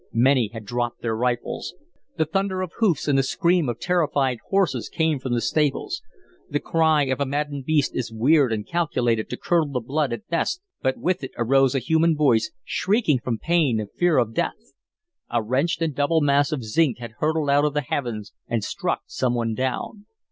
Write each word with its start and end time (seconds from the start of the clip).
Many 0.13 0.47
had 0.47 0.65
dropped 0.65 1.03
their 1.03 1.15
rifles. 1.15 1.75
The 2.17 2.25
thunder 2.25 2.61
of 2.63 2.71
hoofs 2.79 3.07
and 3.07 3.19
the 3.19 3.21
scream 3.21 3.69
of 3.69 3.79
terrified 3.79 4.39
horses 4.49 4.89
came 4.89 5.19
from 5.19 5.35
the 5.35 5.41
stables. 5.41 6.01
The 6.49 6.59
cry 6.59 7.03
of 7.03 7.19
a 7.21 7.25
maddened 7.27 7.65
beast 7.65 7.91
is 7.95 8.11
weird 8.11 8.51
and 8.51 8.65
calculated 8.65 9.29
to 9.29 9.37
curdle 9.37 9.71
the 9.73 9.79
blood 9.79 10.11
at 10.11 10.27
best, 10.27 10.59
but 10.81 10.97
with 10.97 11.23
it 11.23 11.29
arose 11.37 11.75
a 11.75 11.77
human 11.77 12.15
voice, 12.15 12.51
shrieking 12.63 13.19
from 13.19 13.37
pain 13.37 13.79
and 13.79 13.91
fear 13.91 14.17
of 14.17 14.33
death. 14.33 14.73
A 15.29 15.43
wrenched 15.43 15.83
and 15.83 15.93
doubled 15.93 16.23
mass 16.23 16.51
of 16.51 16.63
zinc 16.63 16.97
had 16.97 17.11
hurtled 17.19 17.51
out 17.51 17.63
of 17.65 17.75
the 17.75 17.81
heavens 17.81 18.33
and 18.47 18.63
struck 18.63 19.01
some 19.05 19.35
one 19.35 19.53
down. 19.53 20.07